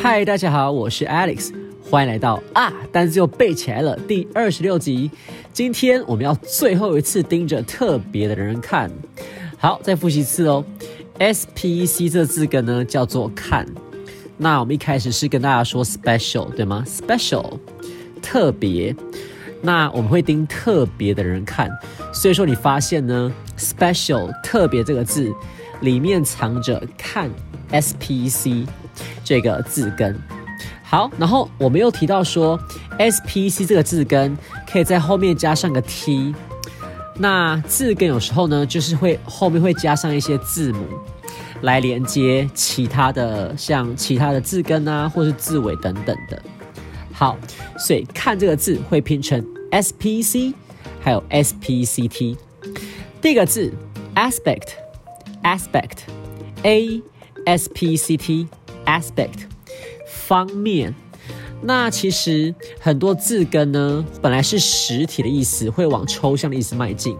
[0.00, 1.52] 嗨，大家好，我是 Alex，
[1.82, 5.10] 欢迎来到啊，单词又背起来了第二十六集。
[5.52, 8.90] 今天我们要最后一次盯着特别的人看。
[9.58, 10.64] 好，再复习一次哦。
[11.18, 13.66] S P C 这字根呢叫做看。
[14.36, 17.58] 那我们一开始是跟大家说 special 对吗？special
[18.22, 18.94] 特别。
[19.60, 21.70] 那我们会盯特别的人看，
[22.12, 25.32] 所以说你发现呢，special 特别这个字
[25.80, 27.30] 里面藏着看
[27.70, 28.64] S P C
[29.24, 30.16] 这个字根。
[30.84, 32.58] 好，然后我们又提到说
[32.98, 34.38] ，S P C 这个字根
[34.70, 36.34] 可以在后面加上个 T，
[37.16, 40.86] 那字根有时候呢，就是会后面会加上一些字母
[41.62, 46.40] 来连接其他的，像其他的字根啊，或是字尾等等的。
[47.12, 47.36] 好，
[47.76, 50.54] 所以看这个字会拼成 S P C，
[51.00, 52.36] 还有 S P C T。
[53.20, 53.72] 第一个字
[54.14, 57.02] aspect，aspect，A
[57.46, 58.46] S P C T
[58.86, 59.48] aspect。
[60.06, 60.94] 方面，
[61.62, 67.16] 那其实很多字根呢，本来是实体的意思，会往抽象的意思迈进。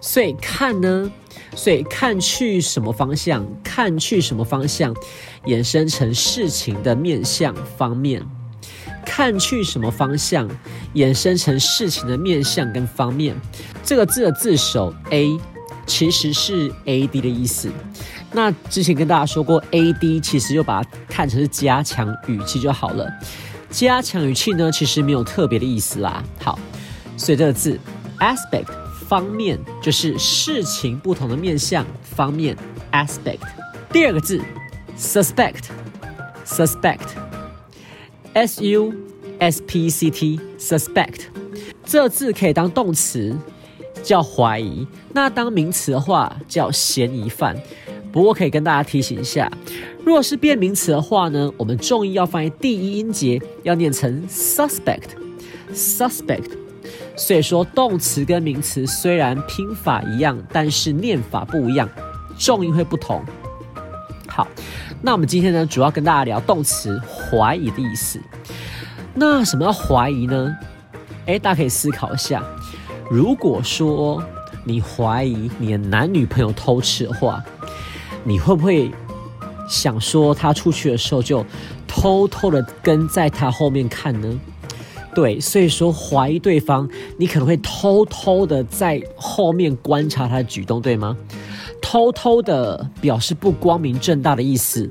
[0.00, 1.12] 所以看呢，
[1.54, 4.96] 所以看去什么方向，看去什么方向，
[5.44, 8.26] 衍生成事情的面向方面。
[9.04, 10.48] 看去什么方向，
[10.94, 13.34] 衍生成事情的面向跟方面。
[13.84, 15.38] 这个字的字首 a，
[15.86, 17.70] 其实是 a d 的意思。
[18.30, 23.10] 那之前跟大家说过，A D 其实就把它看成是加强语气就好了。
[23.70, 26.22] 加强语气呢，其实没有特别的意思啦。
[26.38, 26.58] 好，
[27.16, 27.80] 所以这个字
[28.18, 28.66] aspect
[29.08, 32.54] 方面就是事情不同的面向方面
[32.92, 33.40] aspect。
[33.90, 34.38] 第二个字
[34.98, 35.64] suspect
[36.44, 37.08] suspect
[38.38, 38.94] S U
[39.40, 41.22] S P C T suspect
[41.84, 43.36] 这字可以当动词
[44.00, 47.60] 叫怀疑，那当名词的话叫嫌疑犯。
[48.12, 49.50] 不过可以跟大家提醒一下，
[50.04, 56.52] 如果是变名词的话呢，我们重音要放在第一音节，要念成 suspect，suspect。
[57.16, 61.88] 所以说动词跟名词虽然拼法一样，但是念法不一样，
[62.38, 63.20] 重音会不同。
[64.28, 64.46] 好，
[65.00, 68.20] 那我们今天呢，主要跟大家聊动词怀疑的意思。
[69.14, 70.56] 那什么叫怀疑呢？
[71.26, 72.42] 哎，大家可以思考一下，
[73.10, 74.22] 如果说
[74.64, 77.42] 你怀疑你的男女朋友偷吃的话。
[78.24, 78.90] 你会不会
[79.66, 81.42] 想说他出去的时候就
[81.86, 84.38] 偷偷的跟在他后面看呢？
[85.14, 86.86] 对，所以说怀疑对方，
[87.16, 91.16] 你可能会偷偷的在后面观察他的举动，对吗？
[91.90, 94.90] 偷偷的表示不光明正大的意思。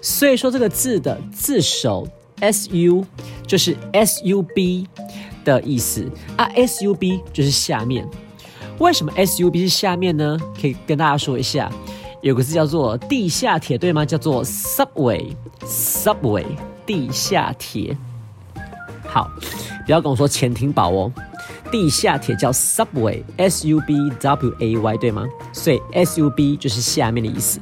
[0.00, 2.08] 所以说这个字的字首
[2.40, 3.04] S U
[3.46, 4.88] 就是 S U B
[5.44, 8.08] 的意思啊，S U B 就是下面。
[8.78, 10.38] 为什么 S U B 是下面呢？
[10.58, 11.70] 可以跟大家说一下。
[12.22, 14.06] 有个字叫做地下铁，对吗？
[14.06, 16.46] 叫做 subway，subway，
[16.86, 17.94] 地下铁。
[19.06, 19.30] 好，
[19.84, 21.12] 不要跟我说潜艇堡哦，
[21.70, 25.26] 地下铁叫 subway，s u b w a y，对吗？
[25.52, 27.60] 所以 s u b 就是下面的意思。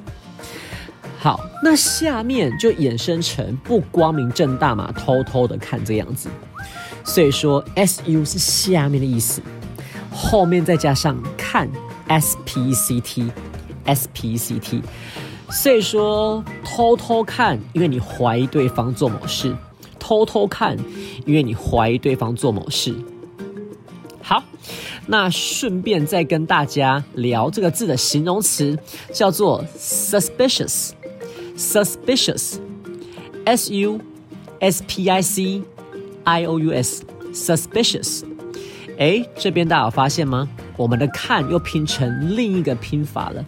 [1.19, 6.29] 好，那下面就衍生成不光明正大嘛，偷偷的看这样子。
[7.05, 9.41] 所以说 s u 是下面的意思，
[10.13, 11.69] 后面再加上看
[12.07, 13.31] s p c t。
[13.85, 14.83] S P C T，
[15.49, 19.51] 所以说偷偷看，因为你怀疑对方做某事；
[19.99, 20.77] 偷偷看，
[21.25, 22.95] 因为你怀疑对方做某事。
[24.29, 24.45] 好，
[25.07, 28.79] 那顺便再跟大家聊这个字的形容词，
[29.11, 30.91] 叫做 suspicious。
[31.57, 33.99] suspicious，S U
[34.61, 35.63] S P I C
[36.25, 38.23] I O U S，suspicious。
[38.99, 40.47] 哎，这边大家有发现吗？
[40.77, 43.43] 我们的看又拼成另一个拼法了。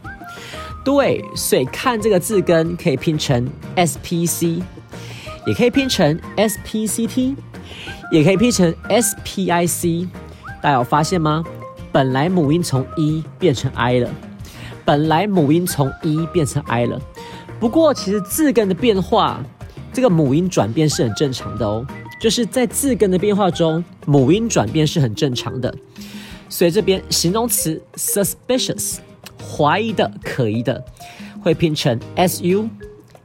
[0.83, 4.63] 对，所以看这个字根可以拼成 S P C，
[5.47, 7.37] 也可以拼成 S P C T，
[8.11, 10.09] 也可以拼成 S P I C。
[10.63, 11.45] 大家有发现吗？
[11.93, 14.11] 本来母音从 E 变成 I 了，
[14.85, 17.01] 本来母音从 E 变成 I 了。
[17.59, 19.43] 不过其实字根的变化，
[19.93, 21.87] 这个母音转变是很正常的哦。
[22.21, 25.75] 就是在字根的变化中，母音转变是很正常的。
[26.49, 28.99] 所以这边形容词 suspicious。
[29.43, 30.83] 怀疑的、可疑的，
[31.43, 32.69] 会拼成 s u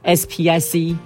[0.02, 0.96] s p i c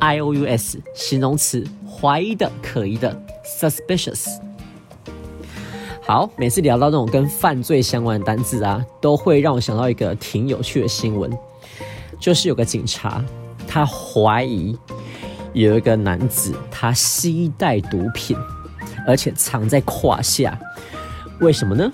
[0.00, 3.22] i o u s，形容词，怀疑的、可疑的
[3.60, 4.26] ，suspicious。
[6.06, 11.30] 好，每次聊到那种跟犯罪相关的单字啊，都会让我想到一个挺有趣的新闻，
[12.20, 13.24] 就是有个警察，
[13.66, 14.78] 他怀疑
[15.54, 18.36] 有一个男子他携带毒品，
[19.06, 20.58] 而且藏在胯下。
[21.40, 21.90] 为什么呢？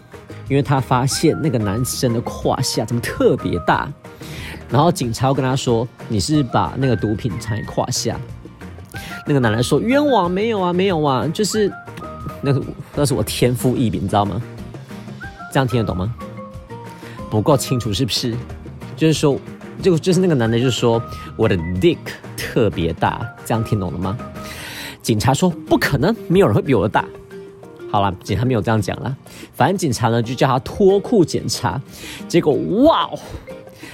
[0.48, 3.88] 因为他发现那个男生的胯下怎么特别大，
[4.68, 8.18] 然后警察跟他说：“你是把那个毒品藏在胯下。”
[9.24, 11.72] 那个男人说：“冤枉，没有啊，没有啊，就是
[12.42, 12.54] 那
[12.94, 14.40] 那是我天赋异禀，你知道吗？
[15.52, 16.14] 这样听得懂吗？
[17.30, 18.34] 不够清楚是不是？
[18.96, 19.38] 就是说，
[19.80, 21.02] 就就是那个男的，就是说
[21.36, 21.98] 我的 dick
[22.36, 24.16] 特别大，这样听懂了吗？”
[25.02, 27.04] 警察说：“不可能，没有人会比我的大。”
[27.90, 29.16] 好了，警察没有这样讲了。
[29.52, 31.80] 反正警察呢就叫他脱裤检查，
[32.28, 32.52] 结果
[32.84, 33.10] 哇，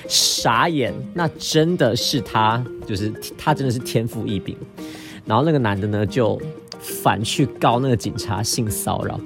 [0.09, 4.57] 傻眼，那真的是他，就是他真的是天赋异禀。
[5.25, 6.41] 然后那个男的呢就
[7.03, 9.21] 反去告那个警察性骚扰。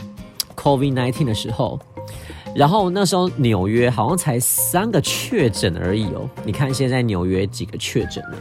[0.55, 1.79] COVID-19 的时候。
[2.55, 8.37] 然后那时候纽约好像才三个确诊而已哦，你看现在纽约几个确诊了。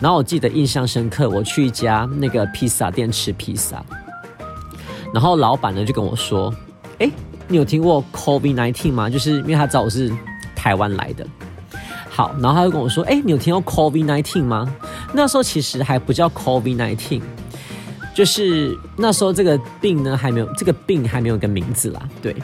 [0.00, 3.84] 然后我记得印象深刻，我去一家那个披萨店吃披萨，
[5.12, 6.52] 然后老板呢就跟我说
[6.98, 7.10] ：“哎，
[7.48, 9.10] 你有听过 COVID nineteen 吗？
[9.10, 10.10] 就是因为他知道我是
[10.54, 11.26] 台湾来的。”
[12.08, 14.74] 好，然后他就跟我说：“哎，你有听过 COVID nineteen 吗？”
[15.14, 17.20] 那时候其实还不叫 COVID nineteen，
[18.14, 22.34] 就是那时候这个病呢还没有这个病还没有个名字啦，对。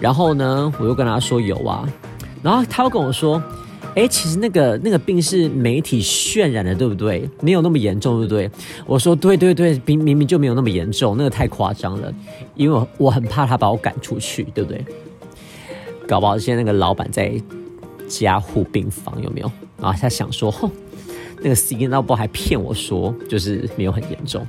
[0.00, 1.88] 然后呢，我又跟他说有啊，
[2.42, 3.42] 然后他又跟我说，
[3.94, 7.28] 哎，其实那个那个病是媒体渲染的，对不对？
[7.40, 8.50] 没有那么严重，对不对？
[8.86, 12.12] 我说对对对，明明明就没有那么严重，那个太夸张了，
[12.54, 14.84] 因为我我很怕他把我赶出去，对不对？
[16.08, 17.32] 搞不好现在那个老板在
[18.08, 19.52] 加护病房有没有？
[19.78, 20.70] 然后他想说，哼，
[21.40, 24.46] 那个 C N 那不还骗我说就是没有很严重？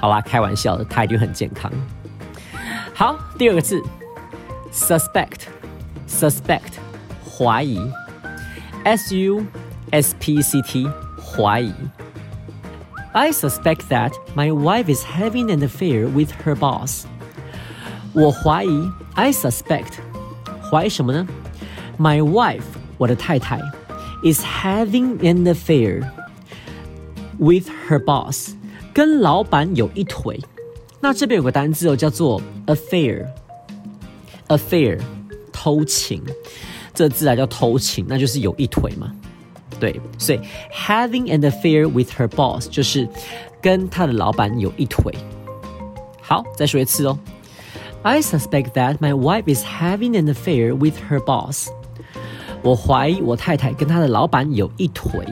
[0.00, 1.72] 好啦，开玩笑的，他一定很健康。
[2.92, 3.82] 好，第二个字。
[4.70, 5.46] suspect
[6.06, 6.74] suspect
[7.24, 7.80] 怀疑
[8.83, 9.45] s u
[9.91, 10.87] s p c t
[11.17, 11.73] 怀疑
[13.13, 17.03] I suspect that my wife is having an affair with her boss.
[18.13, 19.93] 我怀疑 I suspect
[20.69, 21.27] 怀疑什么呢？
[21.97, 22.63] My wife
[22.97, 23.59] 我的太太
[24.23, 26.03] is having an affair
[27.37, 28.53] with her boss
[28.93, 30.39] 跟老板有一腿。
[30.99, 34.99] 那这边有个单字哦，叫做 affair。affair，
[35.51, 36.21] 偷情，
[36.98, 39.12] 这字啊叫偷情，那就是有一腿嘛。
[39.78, 40.40] 对，所以
[40.74, 43.08] having an affair with her boss 就是
[43.62, 45.14] 跟他的老板有一腿。
[46.20, 47.16] 好，再说一次哦。
[48.02, 51.68] I suspect that my wife is having an affair with her boss。
[52.62, 55.24] 我怀疑我太太跟她的老板有一腿。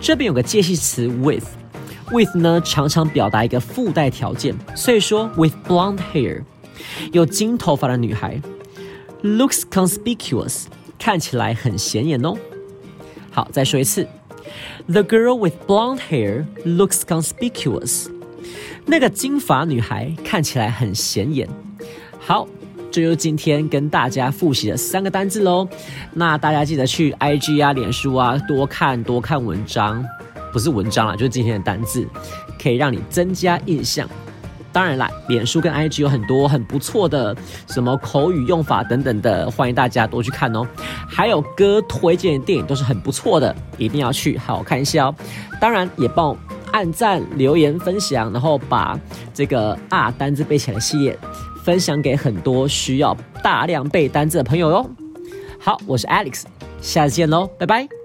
[0.00, 6.42] 这边有个介系词 with，with 呢常常表达一个附带条件，所以说 with blonde hair，
[7.12, 8.40] 有金头发的女孩。
[9.22, 10.66] looks conspicuous，
[10.98, 12.34] 看起来很显眼哦。
[13.32, 14.06] 好，再说一次，
[14.86, 18.06] The girl with blonde hair looks conspicuous。
[18.85, 21.47] 那个金发女孩看起来很显眼。
[22.19, 22.47] 好，
[22.91, 25.67] 这就是今天跟大家复习的三个单字喽。
[26.13, 30.05] 那大家记得去 IG 啊、脸书啊多看多看文章，
[30.51, 32.07] 不是文章啦，就是今天的单字，
[32.61, 34.07] 可以让你增加印象。
[34.73, 37.35] 当然啦，脸书跟 IG 有很多很不错的
[37.67, 40.65] 什么口语用法等等的，欢迎大家多去看哦。
[41.09, 45.15] 还有哥推荐的电影都是很不错的，一定要去好好看一下哦。
[45.59, 46.33] 当然也帮
[46.71, 48.99] 按赞、留言、分享，然后把
[49.33, 51.17] 这个啊单字背起来系列
[51.63, 54.89] 分享给很多需要大量背单字的朋友哟。
[55.59, 56.43] 好，我是 Alex，
[56.81, 58.00] 下次见喽，拜拜。